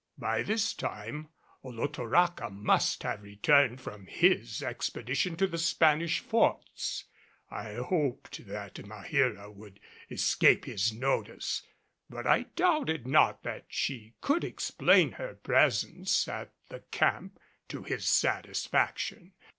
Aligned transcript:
By 0.17 0.41
this 0.41 0.73
time 0.73 1.27
Olotoraca 1.63 2.49
must 2.49 3.03
have 3.03 3.21
returned 3.21 3.81
from 3.81 4.07
his 4.07 4.63
expedition 4.63 5.35
to 5.35 5.45
the 5.45 5.59
Spanish 5.59 6.21
Forts. 6.21 7.03
I 7.51 7.73
hoped 7.75 8.47
that 8.47 8.83
Maheera 8.83 9.51
would 9.53 9.79
escape 10.09 10.65
his 10.65 10.91
notice, 10.91 11.61
but 12.09 12.25
I 12.25 12.45
doubted 12.55 13.05
not 13.05 13.43
that 13.43 13.65
she 13.67 14.15
could 14.21 14.43
explain 14.43 15.11
her 15.11 15.35
presence 15.35 16.27
at 16.27 16.51
the 16.69 16.79
camp 16.89 17.39
to 17.67 17.83
his 17.83 18.07
satisfaction. 18.07 19.33